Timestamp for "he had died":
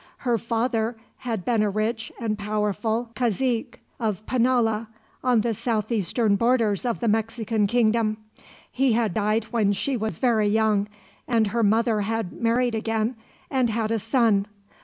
8.71-9.43